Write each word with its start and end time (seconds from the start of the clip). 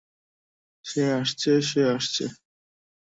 সে 0.85 1.03
আসছে, 1.19 1.51
সে 1.61 1.81
আসছে! 1.95 2.25